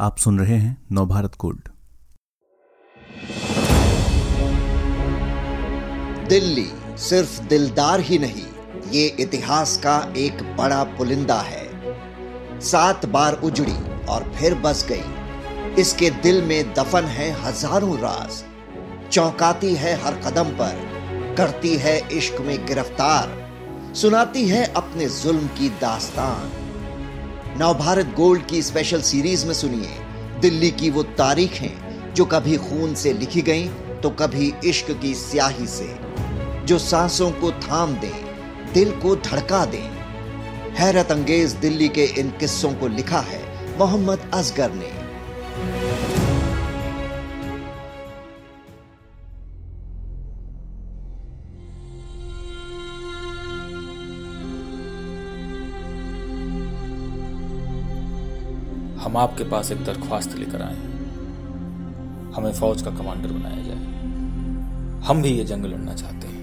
आप 0.00 0.16
सुन 0.18 0.38
रहे 0.38 0.56
हैं 0.56 0.76
नवभारत 0.92 1.36
गोल्ड 1.38 1.68
दिल्ली 6.28 6.66
सिर्फ़ 6.98 7.40
दिलदार 7.42 8.00
ही 8.00 8.18
नहीं, 8.18 8.44
ये 8.92 9.06
इतिहास 9.20 9.76
का 9.76 9.96
एक 10.16 10.42
बड़ा 10.56 10.82
पुलिंदा 10.98 11.38
है। 11.40 12.60
सात 12.60 13.06
बार 13.06 13.40
उजड़ी 13.40 13.76
और 14.06 14.24
फिर 14.34 14.54
बस 14.54 14.86
गई। 14.88 15.74
इसके 15.80 16.10
दिल 16.22 16.42
में 16.42 16.74
दफन 16.74 17.04
है 17.04 17.30
हज़ारों 17.42 17.98
राज। 17.98 18.42
चौंकाती 19.12 19.74
है 19.74 19.94
हर 20.02 20.20
कदम 20.20 20.50
पर, 20.50 21.34
करती 21.38 21.74
है 21.76 21.98
इश्क 22.12 22.40
में 22.40 22.56
गिरफ़्तार। 22.66 23.34
सुनाती 23.94 24.48
है 24.48 24.64
अपने 24.74 25.08
जुल्म 25.14 25.46
की 25.58 25.68
दास्तान। 25.80 26.65
नवभारत 27.58 28.06
गोल्ड 28.16 28.46
की 28.46 28.60
स्पेशल 28.62 29.02
सीरीज़ 29.02 29.46
में 29.46 29.52
सुनिए। 29.54 29.90
दिल्ली 30.40 30.70
की 30.70 30.90
वो 30.90 31.02
तारीखें 31.02 32.14
जो 32.14 32.24
कभी 32.24 32.56
खून 32.56 32.94
से 32.94 33.12
लिखी 33.12 33.42
गई 33.42 33.68
तो 34.02 34.10
कभी 34.10 34.52
इश्क 34.64 34.90
की 35.02 35.14
स्याही 35.14 35.66
से। 35.66 35.86
जो 36.66 36.78
सांसों 36.78 37.30
को 37.30 37.50
थाम 37.52 37.94
दें, 37.94 38.72
दिल 38.72 38.90
को 38.90 39.14
धड़का 39.16 39.64
दें। 39.64 39.88
हैरत 40.74 41.12
अंगेज 41.12 41.52
दिल्ली 41.52 41.88
के 41.88 42.04
इन 42.20 42.30
किस्सों 42.30 42.72
को 42.74 42.88
लिखा 42.88 43.20
है 43.20 43.40
मोहम्मद 43.78 44.30
असगर 44.34 44.72
ने। 44.72 44.90
हम 59.16 59.22
आपके 59.22 59.44
पास 59.44 59.70
एक 59.72 59.84
दरख्वास्त 59.84 60.34
लेकर 60.36 60.62
आए 60.62 60.74
हैं। 60.76 62.32
हमें 62.32 62.52
फौज 62.52 62.82
का 62.82 62.90
कमांडर 62.90 63.30
बनाया 63.32 63.62
जाए। 63.66 65.04
हम 65.06 65.20
भी 65.22 65.28
ये 65.28 65.44
जंग 65.44 65.64
लड़ना 65.64 65.94
चाहते 65.94 66.26
हैं। 66.26 66.40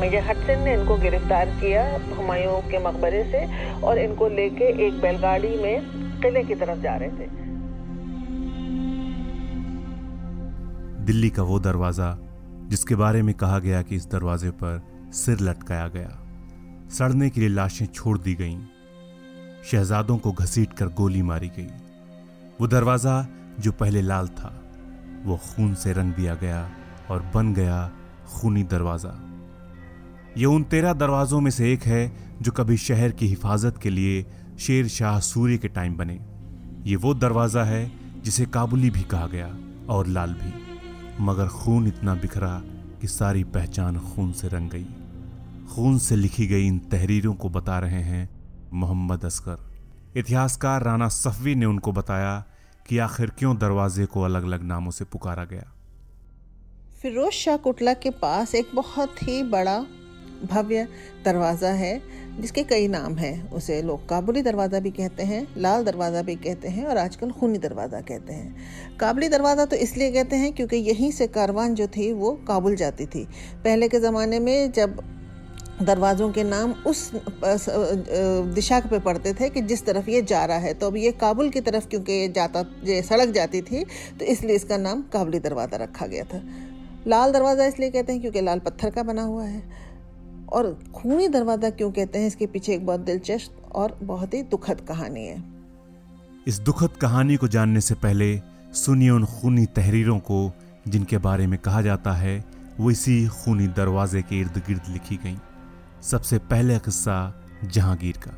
मेजर 0.00 0.26
हटसन 0.26 0.60
ने 0.60 0.74
इनको 0.74 0.96
गिरफ़्तार 0.96 1.50
किया 1.60 1.84
हुमायूं 2.16 2.58
के 2.62 2.78
मकबरे 2.86 3.22
से 3.30 3.40
और 3.80 3.98
इनको 3.98 4.28
लेके 4.28 4.68
एक 4.86 5.00
बैलगाड़ी 5.00 5.56
में 5.56 6.20
किले 6.22 6.42
की 6.42 6.54
तरफ़ 6.54 6.82
जा 6.82 6.96
रहे 6.96 7.08
थे। 7.10 7.28
दिल्ली 11.04 11.30
का 11.30 11.42
वो 11.42 11.58
दरवाज़ा 11.60 12.16
जिसके 12.68 12.94
बारे 12.94 13.22
में 13.22 13.34
कहा 13.34 13.58
गया 13.58 13.82
कि 13.82 13.96
इस 13.96 14.06
दरवाजे 14.10 14.50
पर 14.62 14.82
सिर 15.14 15.40
लटकाया 15.40 15.88
गया। 15.88 16.23
सड़ने 16.90 17.30
के 17.30 17.40
लिए 17.40 17.48
लाशें 17.48 17.86
छोड़ 17.86 18.18
दी 18.18 18.34
गईं। 18.34 18.58
शहजादों 19.64 20.16
को 20.18 20.32
घसीट 20.32 20.72
कर 20.72 20.88
गोली 20.88 21.22
मारी 21.22 21.48
गई। 21.48 21.68
वो 22.60 22.66
दरवाज़ा 22.66 23.26
जो 23.60 23.72
पहले 23.72 24.02
लाल 24.02 24.28
था, 24.28 24.52
वो 25.24 25.36
खून 25.36 25.74
से 25.74 25.92
रंग 25.92 26.12
दिया 26.14 26.34
गया 26.34 26.68
और 27.10 27.22
बन 27.34 27.52
गया 27.54 27.90
खूनी 28.26 28.62
दरवाज़ा। 28.62 29.14
ये 30.38 30.44
उन 30.44 30.62
तेरह 30.62 30.92
दरवाजों 30.92 31.40
में 31.40 31.50
से 31.50 31.72
एक 31.72 31.82
है 31.82 32.12
जो 32.42 32.52
कभी 32.52 32.76
शहर 32.76 33.10
की 33.10 33.26
हिफाजत 33.26 33.78
के 33.82 33.90
लिए 33.90 34.24
शेर 34.58 34.88
शाह 34.88 35.20
सूर्य 35.20 35.58
के 35.58 35.68
टाइम 35.68 35.96
बने। 35.96 36.20
ये 36.86 36.96
वो 36.96 37.14
दरवाज़ा 37.14 37.64
है 37.64 37.90
जिसे 38.22 38.46
काबुली 38.46 38.90
भी 38.90 39.02
कहा 39.02 39.26
गया 39.26 39.54
और 39.88 40.06
लाल 40.06 40.32
भी, 40.32 40.52
मगर 41.20 41.48
खून 41.48 41.86
इतना 41.86 42.14
बिखरा 42.14 42.60
कि 43.00 43.08
सारी 43.08 43.44
पहचान 43.44 43.98
खून 43.98 44.32
से 44.32 44.48
रंग 44.48 44.70
गई। 44.70 44.86
खून 45.66 45.98
से 45.98 46.16
लिखी 46.16 46.46
गई 46.46 46.66
इन 46.66 46.78
तहरीरों 46.90 47.34
को 47.34 47.48
बता 47.48 47.78
रहे 47.78 48.00
हैं 48.02 48.28
मोहम्मद 48.72 49.24
असगर। 49.24 50.18
इतिहासकार 50.18 50.82
राना 50.82 51.08
सफवी 51.08 51.54
ने 51.54 51.66
उनको 51.66 51.92
बताया 51.92 52.34
कि 52.88 52.98
आखिर 52.98 53.30
क्यों 53.38 53.56
दरवाजे 53.58 54.06
को 54.06 54.22
अलग 54.22 54.44
अलग 54.44 54.62
नामों 54.62 54.90
से 54.90 55.04
पुकारा 55.04 55.44
गया। 55.44 55.70
फिरोज 57.02 57.32
शाह 57.32 57.56
कोटला 57.56 57.94
के 57.94 58.10
पास 58.18 58.54
एक 58.54 58.70
बहुत 58.74 59.22
ही 59.22 59.42
बड़ा 59.44 59.78
भव्य 60.44 60.86
दरवाज़ा 61.24 61.70
है, 61.70 62.00
जिसके 62.40 62.62
कई 62.64 62.88
नाम 62.88 63.16
हैं। 63.16 63.50
उसे 63.52 63.80
लोग 63.82 64.08
काबुली 64.08 64.42
दरवाज़ा 64.42 64.80
भी 64.80 64.90
कहते 64.90 65.22
हैं, 65.22 65.46
लाल 65.56 65.84
दरवाज़ा 65.84 66.22
भी 66.22 66.34
कहते 66.36 66.68
हैं 66.68 66.84
और 66.86 66.98
आजकल 66.98 67.30
खूनी 67.30 67.58
दरवाज़ा 67.58 68.00
कहते 68.02 68.32
हैं। 68.32 68.96
काबुली 69.00 69.28
दरवाज़ा 69.28 69.64
तो 69.64 69.76
इसलिए 69.78 70.10
कहते 70.12 70.36
हैं 70.36 70.52
क्योंकि 70.52 70.76
यहीं 70.78 71.10
से 71.10 71.26
कारवान 71.28 71.74
जो 71.74 71.86
थी 71.86 72.12
वो 72.12 72.32
काबुल 72.48 72.76
जाती 72.76 73.06
थी। 73.06 73.24
पहले 73.64 73.88
के 73.88 74.00
ज़माने 74.00 74.40
में 74.40 74.72
जब 74.72 75.02
दरवाज़ों 75.82 76.30
के 76.32 76.42
नाम 76.44 76.72
उस 76.86 77.10
दिशा 78.54 78.80
पे 78.82 78.98
पड़ते 79.00 79.32
थे 79.34 79.48
कि 79.50 79.60
जिस 79.62 79.84
तरफ़ 79.86 80.10
ये 80.10 80.20
जा 80.24 80.44
रहा 80.44 80.58
है। 80.58 80.72
तो 80.74 80.86
अब 80.86 80.96
ये 80.96 81.12
काबुल 81.14 81.50
की 81.50 81.60
तरफ़ 81.62 81.88
क्योंकि 81.88 82.12
ये 82.12 82.28
जाता, 82.30 82.64
ये 82.84 83.00
सड़क 83.02 83.28
जाती 83.30 83.62
थी 83.62 83.84
तो 84.18 84.24
इसलिए 84.24 84.56
इसका 84.56 84.76
नाम 84.78 85.02
काबुली 85.12 85.38
दरवाज़ा 85.40 85.76
रखा 85.78 86.06
गया 86.06 86.24
था। 86.24 86.42
लाल 87.06 87.32
दरवाज़ा 87.32 87.64
इसलिए 87.66 87.90
कहते 87.90 88.12
हैं 88.12 88.20
क्योंकि 88.20 88.40
लाल 88.40 88.58
पत्थर 88.58 88.90
का 88.90 89.02
बना 89.02 89.22
हुआ 89.22 89.44
है। 89.44 89.62
और 90.48 90.72
खूनी 90.94 91.28
दरवाज़ा 91.28 91.70
क्यों 91.70 91.90
कहते 91.92 92.18
हैं, 92.18 92.26
इसके 92.26 92.46
पीछे 92.46 92.72
एक 92.74 92.86
बहुत 92.86 93.00
दिलचस्प 93.00 93.72
और 93.74 93.96
बहुत 94.02 94.34
ही 94.34 94.42
दुखद 94.44 94.80
कहानी 94.88 95.26
है। 95.26 95.42
इस 96.46 96.58
दुखद 96.60 96.96
कहानी 97.00 97.36
को 97.36 97.48
जानने 97.48 97.80
से 97.80 97.94
पहले 97.96 98.38
सुनिए 98.74 99.10
उन 99.10 99.24
खूनी 99.24 99.64
तहरीरों 99.76 100.18
को, 100.20 100.50
जिनके 100.88 101.18
बारे 101.18 101.46
में 101.46 101.58
कहा 101.58 101.82
जाता 101.82 102.12
है। 102.12 102.44
वो 102.80 102.90
इसी 102.90 103.26
खूनी 103.28 103.66
दरवाजे 103.72 104.22
के 104.22 104.40
इर्द 104.40 104.62
गिर्द 104.68 104.92
लिखी 104.92 105.16
गई। 105.16 105.36
सबसे 106.04 106.38
पहले 106.48 106.78
किस्सा 106.78 107.14
जहांगीर 107.64 108.16
का। 108.24 108.30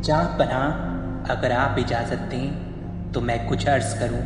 जहाँ 0.00 0.36
पना 0.38 0.60
अगर 1.30 1.52
आप 1.52 1.78
इजाज़त 1.78 2.20
दें 2.30 3.12
तो 3.12 3.20
मैं 3.20 3.38
कुछ 3.48 3.66
अर्ज़ 3.68 3.98
करूँ। 4.00 4.20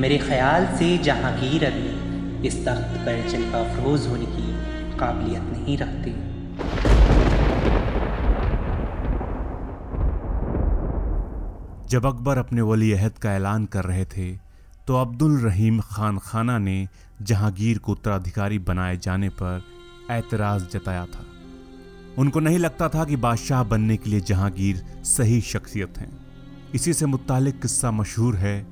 मेरे 0.00 0.18
ख्याल 0.18 0.66
से 0.76 0.88
जहांगीर 1.00 1.66
अभी 1.66 2.48
इस 2.48 2.56
तख्त 2.66 2.96
पर 3.06 3.28
जलवा 3.28 3.62
फरोज 3.74 4.06
होने 4.06 4.26
की 4.28 4.96
काबिलियत 4.98 5.52
नहीं 5.52 5.78
रखते। 5.78 6.16
जब 11.88 12.06
अकबर 12.06 12.38
अपने 12.38 12.62
वली 12.62 12.92
अहद 12.92 13.18
का 13.18 13.34
ऐलान 13.34 13.64
कर 13.66 13.84
रहे 13.84 14.04
थे 14.16 14.30
तो 14.86 14.96
अब्दुल 14.96 15.40
रहीम 15.40 15.80
खान 15.86 16.18
खाना 16.22 16.58
ने 16.58 16.86
जहांगीर 17.22 17.78
को 17.78 17.92
उत्तराधिकारी 17.92 18.58
बनाए 18.68 18.96
जाने 18.96 19.28
पर 19.42 19.62
ऐतराज 20.10 20.68
जताया 20.72 21.06
था। 21.06 21.24
उनको 22.18 22.40
नहीं 22.40 22.58
लगता 22.58 22.88
था 22.88 23.04
कि 23.04 23.16
बादशाह 23.16 23.62
बनने 23.62 23.96
के 23.96 24.10
लिए 24.10 24.20
जहांगीर 24.20 24.84
सही 25.04 25.40
शख्सियत 25.40 25.98
हैं। 25.98 26.10
इसी 26.74 26.92
से 26.92 27.06
मुतालिक 27.06 27.60
किस्सा 27.62 27.90
मशहूर 27.90 28.36
है। 28.36 28.66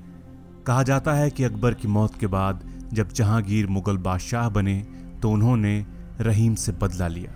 कहा 0.67 0.83
जाता 0.83 1.15
है 1.15 1.31
कि 1.31 1.45
अकबर 1.45 1.75
की 1.75 1.89
मौत 1.89 2.19
के 2.21 2.27
बाद 2.27 2.65
जब 2.93 3.13
जहांगीर 3.13 3.67
मुगल 3.67 3.97
बादशाह 3.97 4.49
बने 4.49 4.87
तो 5.23 5.31
उन्होंने 5.31 5.87
रहीम 6.21 6.55
से 6.55 6.73
बदला 6.73 7.09
लिया। 7.09 7.33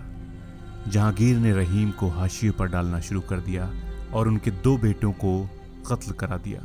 जहांगीर 0.87 1.37
ने 1.37 1.51
रहीम 1.51 1.91
को 1.91 2.07
हाशिए 2.07 2.51
पर 2.51 2.67
डालना 2.67 2.99
शुरू 2.99 3.21
कर 3.21 3.39
दिया 3.39 3.71
और 4.13 4.27
उनके 4.27 4.51
दो 4.51 4.77
बेटों 4.77 5.11
को 5.11 5.49
कत्ल 5.87 6.11
करा 6.11 6.37
दिया। 6.37 6.61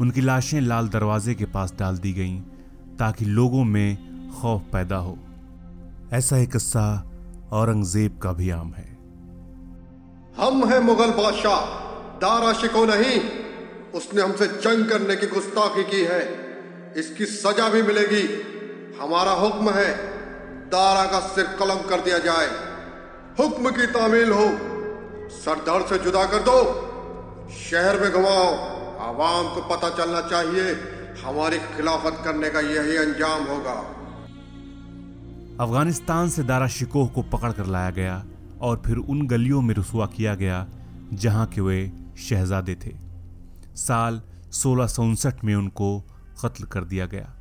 उनकी 0.00 0.20
लाशें 0.20 0.60
लाल 0.60 0.88
दरवाजे 0.88 1.34
के 1.34 1.44
पास 1.44 1.74
डाल 1.78 1.98
दी 1.98 2.12
गईं 2.12 2.40
ताकि 2.98 3.24
लोगों 3.24 3.64
में 3.64 3.98
खौफ 4.32 4.62
पैदा 4.72 4.96
हो। 4.96 5.18
ऐसा 6.12 6.36
ही 6.36 6.46
किस्सा 6.46 7.12
औरंगज़ेब 7.52 8.20
का 8.22 8.32
भी 8.32 8.50
आम 8.50 8.72
है। 8.72 8.96
हम 10.38 10.68
हैं 10.68 10.78
मुगल 10.78 11.10
बादशाह, 11.10 11.60
दारा 12.18 12.52
शिको 12.52 12.84
नहीं। 12.84 13.30
उसने 13.94 14.22
हमसे 14.22 14.46
जंग 14.46 14.90
करने 14.90 15.16
की 15.16 15.26
गुस्ताखी 15.26 15.84
की 15.84 16.04
है। 16.04 16.46
इसकी 16.96 17.26
सजा 17.26 17.68
भी 17.68 17.82
मिलेगी। 17.82 18.22
हमारा 19.00 19.32
हुक्म 19.32 19.70
है, 19.70 19.96
दारा 20.68 21.04
का 21.04 21.20
सिर 21.20 21.44
कलम 21.44 21.88
कर 21.88 22.00
दिया 22.00 22.18
जाए। 22.18 22.46
हुक्म 23.40 23.70
की 23.70 23.86
तामील 23.86 24.32
हो। 24.32 24.46
सरदार 25.30 25.86
से 25.86 25.98
जुदा 25.98 26.24
कर 26.24 26.38
दो। 26.38 26.82
शहर 27.70 28.00
में 28.00 28.12
घुमाओ। 28.12 28.54
आवाम 28.98 29.54
को 29.54 29.60
पता 29.60 29.90
चलना 29.90 30.20
चाहिए। 30.20 30.74
हमारी 31.24 31.58
खिलाफत 31.58 32.20
करने 32.24 32.50
का 32.50 32.60
यही 32.60 32.96
अंजाम 32.96 33.44
होगा। 33.44 33.95
अफ़गानिस्तान 35.60 36.28
से 36.28 36.42
दारा 36.42 36.66
शिकोह 36.68 37.08
को 37.08 37.22
पकड़ 37.22 37.52
कर 37.52 37.66
लाया 37.66 37.90
गया 37.90 38.24
और 38.60 38.82
फिर 38.86 38.96
उन 38.96 39.26
गलियों 39.26 39.60
में 39.62 39.74
रसुआ 39.74 40.06
किया 40.06 40.34
गया, 40.34 40.66
जहाँ 41.12 41.46
के 41.46 41.60
वे 41.60 41.92
शहजादे 42.18 42.74
थे। 42.74 42.92
साल 43.76 44.20
सोलह 44.52 45.36
में 45.44 45.54
उनको 45.54 46.00
कत्ल 46.40 46.64
कर 46.64 46.84
दिया 46.84 47.06
गया 47.06 47.32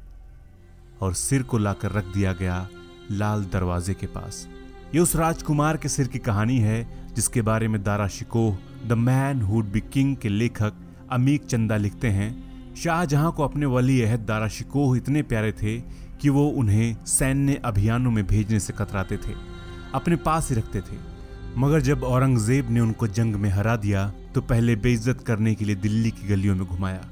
और 1.01 1.13
सिर 1.13 1.43
को 1.43 1.57
लाकर 1.57 1.91
रख 1.91 2.05
दिया 2.05 2.33
गया 2.33 2.67
लाल 3.11 3.43
दरवाजे 3.43 3.93
के 3.93 4.07
पास। 4.07 4.47
ये 4.95 4.99
उस 4.99 5.15
राजकुमार 5.15 5.77
के 5.77 5.89
सिर 5.89 6.07
की 6.07 6.19
कहानी 6.19 6.57
है, 6.59 6.87
जिसके 7.15 7.41
बारे 7.41 7.67
में 7.67 7.83
Dara 7.83 8.07
Shikoh, 8.07 8.57
the 8.87 8.93
man 8.93 9.41
who'd 9.41 9.65
be 9.65 9.81
king 9.93 10.15
के 10.15 10.29
लेखक 10.29 10.73
अमीक 11.11 11.45
चंदा 11.45 11.77
लिखते 11.77 12.09
हैं, 12.09 12.75
शाहजहां 12.75 13.31
को 13.31 13.43
अपने 13.43 13.65
वली 13.65 14.01
अहद 14.01 14.19
दारा 14.19 14.47
शिकोह 14.47 14.97
इतने 14.97 15.21
प्यारे 15.23 15.51
थे 15.51 16.04
कि 16.21 16.29
वो 16.29 16.47
उन्हें 16.49 16.95
सैन्य 17.07 17.61
अभियानों 17.65 18.11
में 18.11 18.25
भेजने 18.27 18.59
से 18.59 18.73
कतराते 18.73 19.17
थे, 19.17 19.33
अपने 19.93 20.15
पास 20.17 20.49
ही 20.49 20.55
रखते 20.55 20.81
थे। 20.81 20.97
मगर 21.57 21.81
जब 21.81 22.03
औरंगज़ेब 22.03 22.69
ने 22.69 22.79
उनको 22.79 23.07
जंग 23.09 23.35
में 23.35 23.49
हरा 23.49 23.75
दिया 23.77 24.07
तो 24.33 24.41
पहले 24.43 24.75
बेइज्जत 24.77 25.21
करने 25.21 25.53
के 25.55 25.65
लिए 25.65 25.75
दिल्ली 25.77 26.11
की 26.11 26.27
गलियों 26.27 26.55
में 26.55 26.65
घुमाया, 26.65 27.05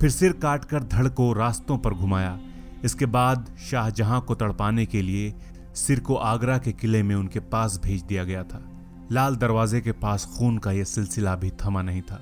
फिर 0.00 0.10
सिर 0.10 0.32
काटकर 0.32 0.82
धड़ 0.84 1.08
को 1.10 1.32
रास्तों 1.32 1.78
पर 1.78 1.94
घुमाया। 1.94 2.38
इसके 2.84 3.06
बाद 3.08 3.46
शाहजहां 3.60 4.20
को 4.20 4.34
तड़पाने 4.34 4.86
के 4.86 5.02
लिए 5.02 5.32
सिर 5.76 6.00
को 6.00 6.14
आगरा 6.16 6.56
के 6.58 6.72
किले 6.72 7.02
में 7.02 7.14
उनके 7.16 7.40
पास 7.40 7.80
भेज 7.84 8.02
दिया 8.02 8.24
गया 8.24 8.42
था। 8.44 8.62
लाल 9.12 9.36
दरवाजे 9.36 9.80
के 9.80 9.92
पास 9.94 10.24
खून 10.28 10.58
का 10.58 10.72
यह 10.72 10.84
सिलसिला 10.86 11.34
भी 11.36 11.50
थमा 11.60 11.82
नहीं 11.82 12.02
था। 12.02 12.20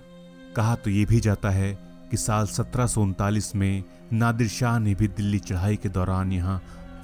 कहा 0.56 0.75
तो 0.75 0.90
यह 0.90 1.06
भी 1.06 1.20
जाता 1.20 1.50
है 1.50 1.73
कि 2.11 2.17
साल 2.17 2.47
सत्रह 2.49 2.87
सौ 2.87 3.03
उनतालीस 3.03 3.55
में 3.57 3.83
नादिर 4.15 4.49
शाह 4.49 4.79
ने 4.79 4.95
भी 4.95 5.09
दिल्ली 5.11 5.39
चढ़ाई 5.41 5.77
के 5.77 5.89
दौरान 5.91 6.33
यहाँ 6.33 6.61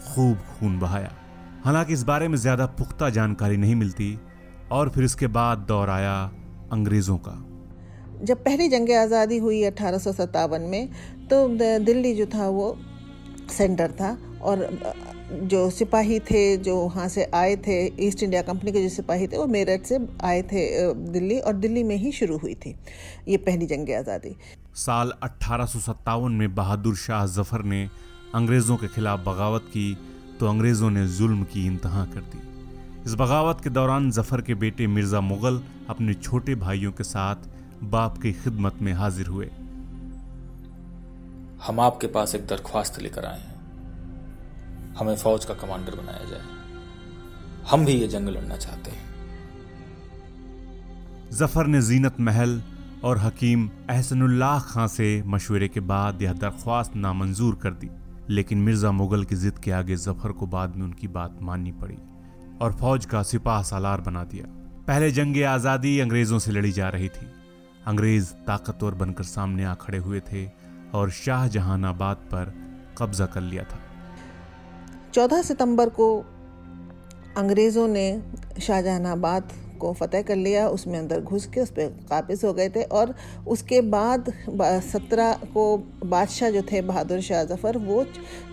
खूब 0.07 0.39
खून 0.51 0.79
बहाया। 0.79 1.13
हालाँकि 1.65 1.93
इस 1.93 2.03
बारे 2.05 2.29
में 2.29 2.37
ज़्यादा 2.39 2.67
पुख्ता 2.79 3.11
जानकारी 3.11 3.57
नहीं 3.57 3.75
मिलती 3.77 4.19
और 4.73 4.89
फिर 4.91 5.05
इसके 5.05 5.27
बाद 5.29 5.59
दौर 5.69 5.91
आया 5.91 6.15
अंग्रेज़ों 6.73 7.17
का। 7.19 7.37
जब 8.23 8.43
पहली 8.45 8.69
जंग 8.69 8.91
आज़ादी 8.93 9.39
हुई 9.39 9.63
अठारह 9.65 10.59
में 10.61 10.89
तो 11.31 11.47
दिल्ली 11.81 12.15
जो 12.15 12.27
था 12.35 12.49
वो 12.49 12.77
सेंटर 13.51 13.91
था 13.93 14.17
और 14.43 14.69
जो 15.45 15.69
सिपाही 15.71 16.19
थे 16.21 16.57
जो 16.59 16.77
वहाँ 16.77 17.09
से 17.09 17.25
आए 17.35 17.55
थे, 17.57 17.77
ईस्ट 18.07 18.23
इंडिया 18.23 18.43
कंपनी 18.43 18.73
के 18.73 18.83
जो 18.83 18.89
सिपाही 18.89 19.27
थे 19.27 19.37
वो 19.39 19.47
मेरठ 19.49 19.87
से 19.87 19.99
आए 20.25 20.43
थे 20.43 20.93
दिल्ली 21.13 21.39
और 21.41 21.55
दिल्ली 21.57 21.83
में 21.85 21.97
ही 21.97 22.13
शुरू 22.13 22.37
हुई 22.39 22.55
थी 22.57 22.75
ये 23.29 23.37
पहली 23.39 23.67
जंग 23.67 23.91
आज़ादी। 23.99 24.37
साल 24.75 25.13
अठारह 25.23 26.29
में 26.31 26.55
बहादुर 26.55 26.97
शाह 26.97 27.27
ज़फ़र 27.27 27.63
ने 27.65 27.89
अंग्रेज़ों 28.35 28.77
के 28.77 28.89
खिलाफ 28.89 29.21
बगावत 29.21 29.65
की 29.69 29.97
तो 30.41 30.47
अंग्रेज़ों 30.47 30.91
ने 30.91 31.07
जुल्म 31.09 31.45
की 31.45 31.67
इंतहा 31.67 32.05
कर 32.05 32.21
दी। 32.33 32.39
इस 33.07 33.15
बगावत 33.15 33.61
के 33.61 33.71
दौरान 33.71 34.11
ज़फ़र 34.11 34.41
के 34.41 34.55
बेटे 34.57 34.87
मिर्ज़ा 34.87 35.21
मुगल 35.21 35.61
अपने 35.91 36.15
छोटे 36.15 36.55
भाइयों 36.57 36.93
के 36.93 37.05
साथ 37.05 37.49
बाप 37.91 38.19
की 38.19 38.33
खिदमत 38.33 38.83
में 38.83 38.93
हाजिर 38.93 39.27
हुए। 39.27 39.51
हम 41.67 41.81
आपके 41.81 42.07
पास 42.09 42.35
एक 42.35 42.47
दरख्वास्त 42.47 43.01
लेकर 43.03 43.25
आए 43.25 43.41
हैं। 43.41 44.95
हमें 44.99 45.17
फौज 45.17 45.45
का 45.45 45.55
कमांडर 45.55 45.95
बनाया 45.97 46.25
जाए। 46.31 46.43
हम 47.71 47.85
भी 47.85 47.93
ये 47.93 48.09
जंग 48.09 48.29
लड़ना 48.29 48.57
चाहते 48.57 48.91
हैं। 48.91 49.05
ज़फ़र 51.33 51.67
ने 51.67 51.83
जीनत 51.83 52.21
महल 52.21 52.63
और 53.05 53.19
हकीम 53.19 53.69
एहसनुल्लाह 53.91 54.61
खां 54.69 54.87
से 54.89 55.07
मशवरे 55.27 55.69
के 55.69 55.81
बाद 55.89 56.23
यह 56.23 56.33
दरख्वास्त 56.35 56.97
नामंजूर 56.97 57.55
कर 57.63 57.71
दी। 57.75 57.91
लेकिन 58.31 58.59
मिर्ज़ा 58.59 58.91
मुगल 58.93 59.25
की 59.25 59.37
जिद 59.37 59.59
के 59.59 59.71
आगे 59.79 59.97
ज़फ़र 59.97 60.33
को 60.33 60.47
बाद 60.47 60.77
में 60.77 60.85
उनकी 60.85 61.09
बात 61.09 61.39
माननी 61.43 61.73
पड़ी 61.81 61.97
और 62.63 62.73
फौज 62.81 63.07
का 63.07 63.23
सिपाह 63.23 63.63
सालार 63.63 64.01
बना 64.01 64.23
दिया। 64.25 64.47
पहले 64.87 65.11
जंग 65.11 65.43
आज़ादी 65.45 65.99
अंग्रेज़ों 66.01 66.39
से 66.39 66.53
लड़ी 66.53 66.73
जा 66.73 66.89
रही 66.89 67.09
थी। 67.09 67.27
अंग्रेज़ 67.87 68.33
ताकतवर 68.47 68.95
बनकर 68.95 69.25
सामने 69.25 69.65
आ 69.65 69.75
खड़े 69.75 69.99
हुए 69.99 70.21
थे 70.33 70.45
और 70.95 71.11
शाहजहानाबाद 71.13 72.17
पर 72.33 72.53
कब्जा 72.99 73.27
कर 73.27 73.41
लिया 73.41 73.65
था। 73.65 73.79
14 75.13 75.43
सितंबर 75.43 75.89
को 75.99 76.09
अंग्रेज़ों 77.37 77.87
ने 77.89 78.07
शाहजहानाबाद 78.61 79.53
को 79.85 79.93
फतेह 79.95 80.23
कर 80.25 80.37
लिया, 80.39 80.67
उसमें 80.71 80.99
अंदर 80.99 81.21
घुस 81.23 81.47
के 81.47 81.61
उस 81.61 81.71
पर 81.71 81.87
काबिज 82.11 82.45
हो 82.45 82.53
गए 82.55 82.69
थे 82.71 82.83
और 82.93 83.15
उसके 83.49 83.81
बाद 83.91 84.33
सत्रह 84.85 85.33
को 85.55 85.77
बादशाह 86.07 86.51
जो 86.51 86.63
थे, 86.63 86.81
बहादुर 86.83 87.21
शाह 87.23 87.45
जफ़र, 87.47 87.79
वो 87.79 88.05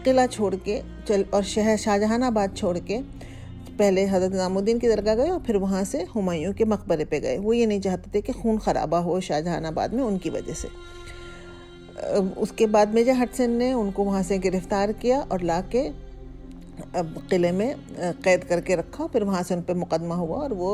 किला 0.05 0.25
छोड़ 0.27 0.55
के 0.57 0.81
चल 1.07 1.25
और 1.33 1.43
शहर 1.45 1.77
शाहजहानाबाद 1.79 2.55
छोड़ 2.55 2.77
के 2.79 2.99
पहले 3.71 4.05
हज़रत 4.05 4.31
निज़ामुद्दीन 4.31 4.79
की 4.79 4.87
दरगाह 4.87 5.15
गए 5.15 5.29
और 5.29 5.39
फिर 5.43 5.57
वहाँ 5.57 5.83
से 5.85 6.05
हुमायूं 6.05 6.53
के 6.53 6.65
मकबरे 6.67 7.05
पे 7.05 7.19
गए। 7.19 7.37
वो 7.39 7.53
ये 7.53 7.65
नहीं 7.65 7.81
चाहते 7.81 8.09
थे 8.15 8.21
कि 8.21 8.33
खून 8.33 8.57
खराबा 8.59 8.97
हो 8.99 9.19
शाहजहानाबाद 9.21 9.93
में 9.93 10.03
उनकी 10.03 10.29
वजह 10.29 10.53
से। 10.53 10.67
उसके 12.41 12.65
बाद 12.67 12.93
मेजर 12.95 13.13
हटसन 13.13 13.49
ने 13.53 13.71
उनको 13.73 14.03
वहाँ 14.03 14.23
से 14.23 14.37
गिरफ़्तार 14.39 14.91
किया 14.93 15.19
और 15.21 15.41
ला 15.43 15.59
के 15.75 15.89
किले 16.95 17.51
में 17.51 17.75
कैद 18.23 18.43
करके 18.43 18.75
रखा, 18.75 19.05
फिर 19.07 19.23
वहाँ 19.23 19.43
से 19.43 19.55
उन 19.55 19.61
पर 19.61 19.73
मुकदमा 19.75 20.15
हुआ 20.15 20.37
और 20.37 20.53
वो 20.53 20.73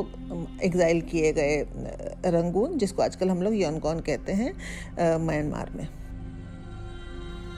एग्ज़ाइल 0.64 1.02
किए 1.04 1.32
गए 1.34 1.56
रंगून, 2.28 2.78
जिसको 2.78 3.04
आजकल 3.04 3.30
हम 3.30 3.42
लोग 3.42 3.56
योनकॉन 3.56 4.00
कहते 4.02 4.34
हैं 4.34 4.54
म्यांमार 5.20 5.72
में। 5.76 5.88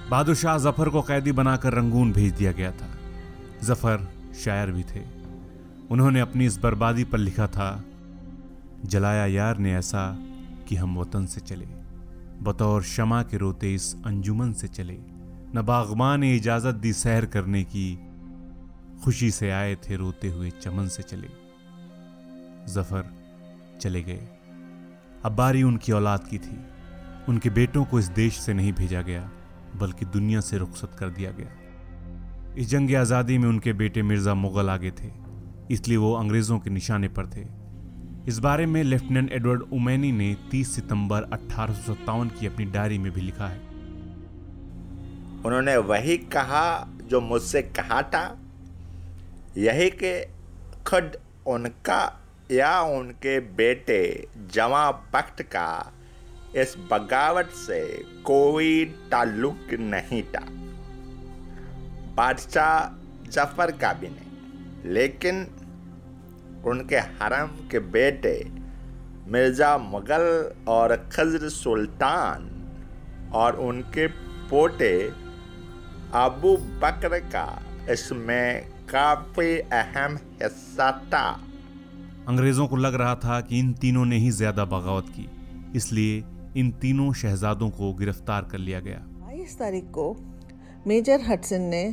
बहादुर 0.10 0.36
शाह 0.36 0.58
ज़फ़र 0.60 0.90
को 0.90 1.02
कैदी 1.04 1.32
बनाकर 1.34 1.74
रंगून 1.74 2.12
भेज 2.14 2.34
दिया 2.34 2.52
गया 2.52 2.72
था। 2.72 2.90
ज़फ़र 3.64 4.08
शायर 4.36 4.72
भी 4.72 4.84
थे। 4.86 5.02
उन्होंने 5.92 6.20
अपनी 6.20 6.46
इस 6.46 6.58
बर्बादी 6.60 7.04
पर 7.04 7.18
लिखा 7.18 7.48
था, 7.48 7.84
जलाया 8.86 9.26
यार 9.28 9.58
ने 9.58 9.74
ऐसा 9.76 10.04
कि 10.68 10.76
हम 10.76 10.98
वतन 10.98 11.26
से 11.26 11.42
चले। 11.42 11.66
बतौर 12.44 12.84
शमा 12.86 13.22
के 13.24 13.38
रोते 13.38 13.74
इस 13.76 13.94
अंजुमन 14.06 14.52
से 14.54 14.68
चले। 14.70 14.98
न 15.56 15.62
बागबान 15.62 16.20
ने 16.20 16.36
इजाज़त 16.36 16.76
दी 16.76 16.94
सैर 16.94 17.26
करने 17.26 17.64
की 17.66 17.88
खुशी 19.04 19.32
से 19.32 19.52
आए 19.52 19.76
थे, 19.76 19.96
रोते 19.96 20.28
हुए 20.28 20.50
चमन 20.50 20.88
से 20.88 21.04
चले। 21.04 21.28
ज़फ़र 22.74 23.04
चले 23.82 24.02
गए। 24.02 24.28
अब 25.26 25.32
बारी 25.32 25.64
उनकी 25.64 25.92
औलाद 25.92 26.28
की 26.28 26.38
थी। 26.38 26.58
उनके 27.30 27.50
बेटों 27.50 27.86
को 27.86 28.00
इस 28.00 28.06
देश 28.06 28.40
से 28.40 28.54
नहीं 28.54 28.74
भेजा 28.74 29.02
गया, 29.02 29.30
बल्कि 29.76 30.06
दुनिया 30.06 30.42
से 30.42 30.58
रुखसत 30.58 30.96
कर 31.00 31.10
दिया 31.10 31.32
गया। 31.32 32.56
इस 32.58 32.70
जंग 32.70 32.96
आज़ादी 32.96 33.38
में 33.38 33.48
उनके 33.50 33.74
बेटे 33.74 34.02
मिर्ज़ा 34.02 34.34
मुगल 34.34 34.70
आगे 34.70 34.92
थे, 34.92 35.12
इसलिए 35.72 35.98
वो 35.98 36.14
अंग्रेज़ों 36.14 36.60
के 36.60 36.70
निशाने 36.70 37.08
पर 37.08 37.28
थे। 37.28 37.46
इस 38.28 38.40
बारे 38.40 38.66
में 38.66 38.84
लेफ्टिनेंट 38.84 39.32
एडवर्ड 39.32 39.62
उमैनी 39.74 40.12
ने 40.12 40.36
30 40.52 40.76
सितंबर 40.76 41.24
अठारह 41.24 42.30
की 42.40 42.48
अपनी 42.48 42.66
डायरी 42.66 42.98
में 42.98 43.12
भी 43.12 43.22
लिखा 43.22 43.48
है। 43.48 43.60
उन्होंने 45.46 45.78
वही 45.78 46.18
कहा 46.18 46.88
जो 47.04 47.22
मुझसे 47.22 47.62
कहा 47.62 48.02
था। 48.02 48.24
यही 49.58 49.90
के 50.04 50.14
खुद 50.88 51.18
उनका 51.48 52.02
या 52.52 52.80
उनके 52.82 53.40
बेटे 53.56 54.02
जवा 54.54 54.90
बख्त 55.14 55.42
का 55.56 55.70
इस 56.56 56.76
बगावत 56.92 57.50
से 57.56 57.82
कोई 58.26 58.86
ताल्लुक 59.12 59.74
नहीं 59.82 60.22
था। 60.26 60.46
बादशाह 62.16 63.30
ज़फ़र 63.32 63.72
का 63.72 63.92
भी 63.94 64.08
नहीं, 64.08 64.94
लेकिन 64.94 65.46
उनके 66.68 66.98
हरम 66.98 67.52
के 67.72 67.80
बेटे 67.92 68.36
मिर्ज़ा 69.32 69.78
मुगल 69.78 70.26
और 70.68 70.96
खजर 71.14 71.48
सुल्तान 71.50 72.50
और 73.36 73.56
उनके 73.60 74.08
पोते 74.50 74.94
अबू 76.16 76.56
बकर 76.82 77.20
का 77.28 77.48
इसमें 77.92 78.79
काफ़ी 78.90 79.58
अहम 79.60 80.16
हिस्सा 80.42 80.92
था। 81.14 81.28
अंग्रेज़ों 82.28 82.68
को 82.68 82.76
लग 82.76 82.96
रहा 82.96 83.16
था 83.16 83.40
कि 83.42 83.60
इन 83.60 83.74
तीनों 83.74 84.06
ने 84.06 84.18
ही 84.18 84.32
ज़्यादा 84.32 84.66
बगावत 84.68 85.06
की 85.10 85.28
इसलिए 85.76 86.24
इन 86.58 86.72
तीनों 86.82 87.12
शहजादों 87.14 87.70
को 87.70 87.94
गिरफ़्तार 87.94 88.48
कर 88.52 88.58
लिया 88.58 88.80
गया। 88.80 88.98
बाईस 89.20 89.58
तारीख 89.60 89.84
को 89.92 90.16
मेजर 90.88 91.22
हटसन 91.22 91.62
ने 91.62 91.84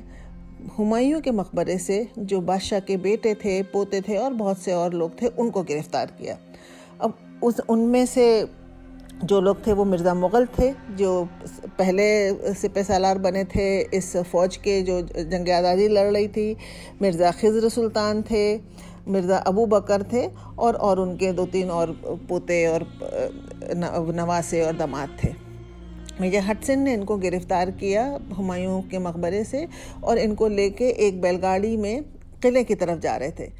हुमायूं 0.78 1.20
के 1.20 1.30
मकबरे 1.32 1.78
से 1.78 2.06
जो 2.18 2.40
बादशाह 2.42 2.80
के 2.80 2.96
बेटे 2.98 3.34
थे 3.34 3.62
पोते 3.72 4.00
थे 4.00 4.16
और 4.16 4.32
बहुत 4.34 4.58
से 4.58 4.72
और 4.72 4.94
लोग 4.94 5.20
थे 5.22 5.26
उनको 5.36 5.62
गिरफ़्तार 5.62 6.06
किया। 6.20 6.36
अब 7.00 7.18
उस 7.42 7.60
उनमें 7.68 8.06
से 8.06 8.26
जो 9.18 9.40
लोग 9.40 9.66
थे 9.66 9.72
वो 9.72 9.84
मिर्ज़ा 9.84 10.12
मुग़ल 10.14 10.46
थे, 10.58 10.72
जो 10.92 11.28
पहले 11.78 12.54
सिपह 12.54 12.82
सालार 12.82 13.18
बने 13.18 13.44
थे 13.46 13.66
इस 13.96 14.16
फ़ौज 14.16 14.56
के, 14.58 14.80
जो 14.82 15.00
जंग 15.02 15.48
आज़ादी 15.50 15.88
लड़ 15.88 16.12
रही 16.12 16.28
थी, 16.28 16.56
मिर्ज़ा 17.02 17.30
खिज़र 17.32 17.68
सुल्तान 17.68 18.22
थे, 18.22 18.44
मिर्ज़ा 19.08 19.38
अबू 19.38 19.66
बकर 19.68 20.02
थे 20.12 20.26
और 20.58 20.74
और 20.76 21.00
उनके 21.00 21.32
दो 21.32 21.46
तीन 21.46 21.70
और 21.70 21.92
पोते 22.28 22.66
और 22.66 22.86
नवासे 24.14 24.64
और 24.66 24.76
दमाद 24.76 25.16
थे। 25.24 25.34
मेजर 26.20 26.40
हटसन 26.42 26.78
ने 26.78 26.94
इनको 26.94 27.16
गिरफ़्तार 27.18 27.70
किया 27.72 28.04
हुमायूं 28.36 28.80
के 28.82 28.98
मकबरे 28.98 29.44
से 29.44 29.66
और 30.04 30.18
इनको 30.18 30.48
लेके 30.48 30.88
एक 31.06 31.20
बैलगाड़ी 31.20 31.76
में 31.76 32.02
किले 32.42 32.64
की 32.64 32.74
तरफ़ 32.74 33.00
जा 33.00 33.16
रहे 33.16 33.30
थे। 33.30 33.52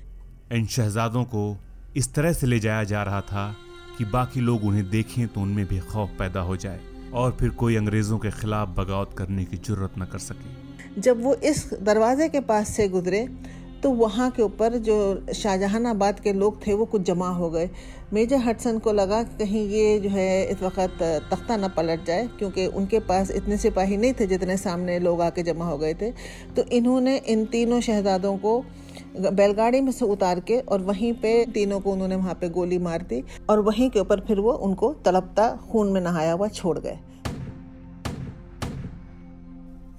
इन 0.52 0.66
शहजादों 0.66 1.24
को 1.24 1.56
इस 1.96 2.12
तरह 2.14 2.32
से 2.32 2.46
ले 2.46 2.58
जाया 2.60 2.84
जा 2.84 3.02
रहा 3.02 3.20
था 3.22 3.54
कि 3.98 4.04
बाकी 4.06 4.40
लोग 4.40 4.64
उन्हें 4.64 4.88
देखें 4.90 5.26
तो 5.28 5.40
उनमें 5.40 5.64
भी 5.66 5.78
खौफ 5.92 6.10
पैदा 6.18 6.40
हो 6.40 6.56
जाए 6.56 6.80
और 7.14 7.36
फिर 7.40 7.50
कोई 7.56 7.76
अंग्रेज़ों 7.76 8.18
के 8.18 8.30
खिलाफ 8.30 8.74
बगावत 8.78 9.14
करने 9.18 9.44
की 9.44 9.56
ज़रूरत 9.58 9.98
न 9.98 10.04
कर 10.04 10.18
सके। 10.20 11.00
जब 11.00 11.22
वो 11.22 11.34
इस 11.44 11.68
दरवाजे 11.82 12.28
के 12.28 12.40
पास 12.42 12.76
से 12.76 12.88
गुजरे 12.88 13.28
तो 13.82 13.90
वहाँ 13.90 14.30
के 14.30 14.42
ऊपर 14.42 14.76
जो 14.78 14.96
शाहजहानाबाद 15.34 16.20
के 16.20 16.32
लोग 16.32 16.66
थे, 16.66 16.72
वो 16.72 16.84
कुछ 16.84 17.02
जमा 17.02 17.28
हो 17.30 17.50
गए। 17.50 17.68
मेजर 18.12 18.36
हटसन 18.36 18.78
को 18.78 18.92
लगा 18.92 19.22
कि 19.22 19.36
कहीं 19.38 19.66
ये 19.68 19.98
जो 20.00 20.08
है, 20.10 20.46
इस 20.46 20.62
वक्त 20.62 21.02
तख्ता 21.30 21.56
ना 21.56 21.68
पलट 21.68 22.04
जाए, 22.06 22.26
क्योंकि 22.38 22.66
उनके 22.68 23.00
पास 23.00 23.30
इतने 23.30 23.56
सिपाही 23.56 23.96
नहीं 23.96 24.12
थे 24.20 24.26
जितने 24.26 24.56
सामने 24.56 24.98
लोग 24.98 25.20
आके 25.20 25.42
जमा 25.42 25.64
हो 25.64 25.76
गए 25.78 25.94
थे। 25.94 26.10
तो 26.56 26.62
इन्होंने 26.72 27.16
इन 27.16 27.44
तीनों 27.46 27.80
शहजादों 27.80 28.36
को 28.36 28.58
बैलगाड़ी 29.16 29.80
में 29.80 29.92
से 29.92 30.04
उतार 30.04 30.40
के 30.40 30.58
और 30.58 30.80
वहीं 30.80 31.12
पे 31.12 31.44
तीनों 31.46 31.80
को 31.80 31.92
उन्होंने 31.92 32.16
वहाँ 32.16 32.34
पे 32.34 32.48
गोली 32.48 32.78
मार 32.78 33.02
दी 33.02 33.22
और 33.50 33.60
वहीं 33.60 33.90
के 33.90 34.00
ऊपर 34.00 34.20
फिर 34.20 34.40
वो 34.40 34.52
उनको 34.52 34.92
तड़पता 35.04 35.48
खून 35.70 35.92
में 35.92 36.00
नहाया 36.00 36.32
हुआ 36.32 36.48
छोड़ 36.48 36.78
गए। 36.78 36.98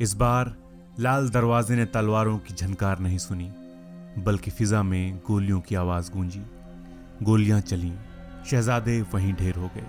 इस 0.02 0.14
बार 0.14 0.56
लाल 1.00 1.30
दरवाजे 1.30 1.76
ने 1.76 1.86
तलवारों 1.86 2.38
की 2.38 2.54
झनकार 2.54 3.00
नहीं 3.00 3.18
सुनी, 3.18 3.50
बल्कि 4.24 4.52
फिजा 4.52 4.84
में 4.84 5.18
गोलियों 5.18 5.60
की 5.60 5.76
आवाज़ 5.76 6.12
गूंजी। 6.12 6.42
गोलियाँ 7.24 7.60
चली, 7.62 7.94
शहजादे 8.52 9.02
वहीं 9.14 9.34
ढेर 9.34 9.56
हो 9.56 9.70
गए। 9.76 9.86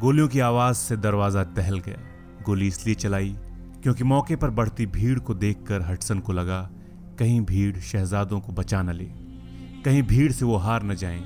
गोलियों 0.00 0.28
की 0.28 0.40
आवाज़ 0.40 0.76
से 0.76 0.96
दरवाज़ा 0.96 1.44
दहल 1.44 1.78
गया। 1.78 1.98
गोली 2.46 2.66
इसलिए 2.66 2.94
चलाई 2.94 3.36
क्योंकि 3.82 4.04
मौके 4.04 4.36
पर 4.36 4.50
बढ़ती 4.50 4.86
भीड़ 4.86 5.18
को 5.18 5.34
देखकर 5.34 5.82
हटसन 5.82 6.18
को 6.18 6.32
लगा 6.32 6.70
कहीं 7.18 7.40
भीड़ 7.40 7.76
शहजादों 7.80 8.40
को 8.40 8.52
बचा 8.52 8.82
न 8.82 8.92
ले 8.92 9.04
कहीं 9.84 10.02
भीड़ 10.02 10.32
से 10.32 10.44
वो 10.44 10.56
हार 10.56 10.82
न 10.82 10.94
जाएँ, 10.94 11.22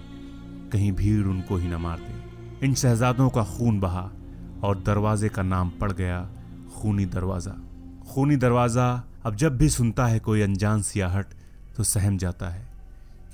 कहीं 0.72 0.92
भीड़ 0.92 1.26
उनको 1.26 1.56
ही 1.56 1.68
न 1.68 1.76
मार 1.76 1.98
दे। 1.98 2.66
इन 2.66 2.74
शहजादों 2.74 3.28
का 3.30 3.44
खून 3.46 3.80
बहा 3.80 4.10
और 4.64 4.78
दरवाजे 4.78 5.28
का 5.28 5.42
नाम 5.42 5.70
पड़ 5.70 5.92
गया 5.92 6.20
खूनी 6.76 7.06
दरवाज़ा। 7.06 7.52
खूनी 8.08 8.36
दरवाज़ा 8.36 9.04
अब 9.26 9.36
जब 9.36 9.56
भी 9.58 9.68
सुनता 9.68 10.06
है 10.06 10.18
कोई 10.18 10.40
अनजान 10.42 10.82
सियाहट 10.82 11.26
तो 11.76 11.82
सहम 11.84 12.18
जाता 12.18 12.48
है 12.48 12.66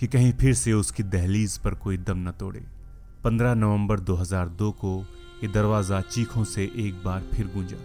कि 0.01 0.07
कहीं 0.07 0.33
फिर 0.33 0.55
से 0.55 0.73
उसकी 0.73 1.03
दहलीज 1.03 1.57
पर 1.59 1.75
कोई 1.75 1.97
दम 1.99 2.29
न 2.29 2.31
तोड़े। 2.31 2.63
15 3.25 3.55
नवंबर 3.55 4.01
2002 4.01 4.71
को 4.81 4.99
ये 5.43 5.49
दरवाज़ा 5.49 6.01
चीखों 6.01 6.45
से 6.45 6.65
एक 6.77 7.03
बार 7.05 7.23
फिर 7.33 7.47
गूंजा। 7.47 7.77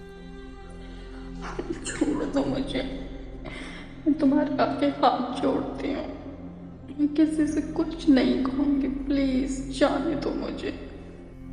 छोड़ 1.86 2.24
दो 2.26 2.46
मुझे। 2.46 3.07
मैं 4.08 4.18
तुम्हारे 4.20 4.58
आगे 4.64 4.88
हाथ 5.00 5.42
जोड़ती 5.42 5.94
हूँ। 5.94 6.04
मैं 6.90 7.08
किसी 7.16 7.46
से 7.48 7.62
कुछ 7.72 8.08
नहीं 8.10 8.44
कहूँगी। 8.44 8.88
प्लीज़ 9.06 9.58
जाने 9.80 10.14
दो 10.16 10.30
मुझे। 10.34 10.72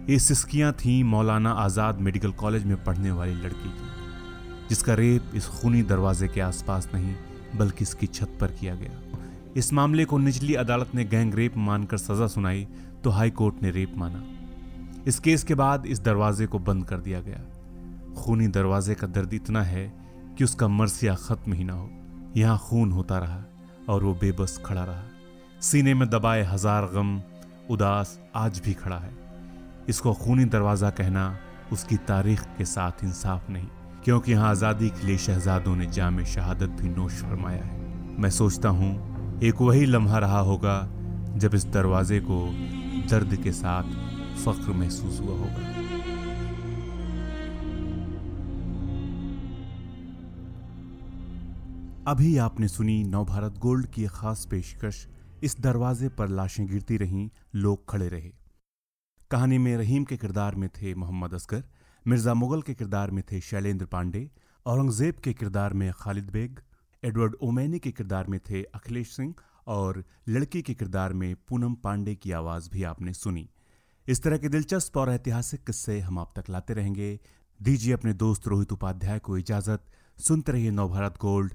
ये 0.08 0.18
सिस्कियाँ 0.18 0.73
थीं 0.75 1.02
मौलाना 1.04 1.50
आज़ाद 1.52 2.00
मेडिकल 2.00 2.32
कॉलेज 2.32 2.64
में 2.64 2.76
पढ़ने 2.84 3.11
वाली 3.11 3.34
लड़की 3.34 3.68
की, 3.70 3.88
जिसका 4.68 4.94
रेप 4.94 5.34
इस 5.34 5.46
खूनी 5.46 5.82
दरवाजे 5.82 6.28
के 6.28 6.40
आसपास 6.40 6.88
नहीं, 6.94 7.14
बल्कि 7.56 7.82
इसकी 7.82 8.06
छत 8.08 8.37
पर 8.40 8.52
किया 8.52 8.75
गया। 8.75 9.00
इस 9.56 9.73
मामले 9.73 10.04
को 10.04 10.18
निचली 10.18 10.54
अदालत 10.54 10.94
ने 10.94 11.04
गैंग 11.06 11.34
रेप 11.34 11.56
मानकर 11.56 11.96
सजा 11.96 12.26
सुनाई 12.26 12.66
तो 13.04 13.11
हाई 13.11 13.30
कोर्ट 13.32 13.62
ने 13.62 13.70
रेप 13.70 13.96
माना। 13.96 14.25
इस 15.06 15.18
केस 15.18 15.44
के 15.44 15.54
बाद 15.54 15.87
इस 15.87 16.00
दरवाजे 16.02 16.46
को 16.46 16.58
बंद 16.61 16.84
कर 16.84 17.00
दिया 17.00 17.20
गया। 17.20 17.42
खूनी 18.14 18.49
दरवाजे 18.50 18.94
का 18.94 19.06
दर्द 19.08 19.34
इतना 19.34 19.62
है 19.64 19.87
कि 20.38 20.44
उसका 20.44 20.68
मरसिया 20.68 21.14
खत्म 21.14 21.52
ही 21.52 21.64
ना 21.64 21.73
हो। 21.73 21.90
यहाँ 22.37 22.59
खून 22.61 22.93
होता 22.93 23.19
रहा 23.19 23.45
और 23.88 24.05
वो 24.05 24.14
बेबस 24.14 24.61
खड़ा 24.64 24.85
रहा। 24.85 25.03
सीने 25.62 25.95
में 25.95 26.09
दबाए 26.11 26.43
हज़ार 26.43 26.87
गम, 26.87 27.21
उदास 27.71 28.19
आज 28.37 28.61
भी 28.64 28.73
खड़ा 28.75 28.97
है। 28.97 29.12
इसको 29.88 30.12
खूनी 30.14 30.45
दरवाज़ा 30.47 30.91
कहना 30.91 31.37
उसकी 31.73 31.97
तारीख 32.09 32.41
के 32.59 32.64
साथ 32.64 33.05
इंसाफ 33.05 33.49
नहीं, 33.50 33.67
क्योंकि 34.05 34.33
यहाँ 34.33 34.50
आज़ादी 34.50 34.88
के 34.91 35.07
लिए 35.07 35.19
शहजादों 35.19 35.76
ने 35.76 35.87
जाम 35.87 36.23
शहादत 36.25 36.76
भी 36.81 36.88
नोश 36.88 37.23
फरमाया 37.23 37.62
है। 37.62 38.19
मैं 38.19 38.31
सोचता 38.31 38.69
हूँ, 38.69 39.41
एक 39.41 39.61
वही 39.61 39.87
लम्हा 39.87 40.19
रहा 40.19 40.41
होगा, 40.41 40.81
जब 41.37 41.55
इस 41.55 41.64
दरवाजे 41.67 42.21
को 42.21 42.45
दर्द 43.11 43.37
के 43.37 43.53
साथ 43.53 43.95
फख्र 44.45 44.73
महसूस 44.73 45.21
हुआ 45.21 45.38
होगा। 45.38 45.84
अभी 52.06 52.37
आपने 52.37 52.68
सुनी 52.68 53.04
नवभारत 53.04 53.52
गोल्ड 53.58 53.87
की 53.87 54.06
खास 54.06 54.46
पेशकश। 54.50 55.08
इस 55.42 55.56
दरवाजे 55.61 56.08
पर 56.08 56.28
लाशें 56.28 56.66
गिरती 56.66 56.96
रहीं, 56.96 57.30
लोग 57.54 57.90
खड़े 57.90 58.08
रहे। 58.08 58.32
कहानी 59.30 59.58
में 59.58 59.76
रहीम 59.76 60.04
के 60.04 60.16
किरदार 60.16 60.54
में 60.54 60.68
थे 60.68 60.94
मोहम्मद 60.94 61.34
असगर, 61.34 61.62
मिर्ज़ा 62.06 62.34
मुगल 62.34 62.62
के 62.62 62.75
किरदार 62.75 63.11
में 63.11 63.25
थे 63.32 63.40
शैलेंद्र 63.40 63.87
पांडे, 63.87 64.30
औरंगज़ेब 64.66 65.14
के 65.14 65.32
किरदार 65.32 65.73
में 65.73 65.92
खालिद 65.92 66.30
बेग, 66.30 66.58
एडवर्ड 67.04 67.34
ओमैनी 67.42 67.78
के 67.78 67.92
किरदार 67.92 68.26
में 68.26 68.40
थे 68.40 68.62
अखिलेश 68.62 69.16
सिंह 69.16 69.34
और 69.66 70.04
लड़की 70.28 70.62
के 70.62 70.75
किरदार 70.75 71.12
में 71.12 71.37
पूनम 71.49 71.75
पांडे 71.75 72.14
की 72.14 72.32
आवाज़ 72.32 72.70
भी 72.70 72.82
आपने 72.82 73.12
सुनी। 73.12 73.50
इस 74.08 74.23
तरह 74.23 74.38
के 74.38 74.49
दिलचस्प 74.49 74.96
और 74.96 75.11
ऐतिहासिक 75.11 75.64
किस्से 75.64 76.00
हम 76.00 76.18
आप 76.18 76.38
तक 76.38 76.50
लाते 76.50 76.75
रहेंगे। 76.75 77.20
दीजिए 77.62 77.92
अपने 77.92 78.12
दोस्त 78.12 78.49
रोहित 78.49 78.73
उपाध्याय 78.73 79.18
को 79.18 79.38
इजाज़त। 79.38 79.84
सुनते 80.18 80.52
रहिए 80.52 80.70
नवभारत 80.70 81.18
गोल्ड। 81.20 81.54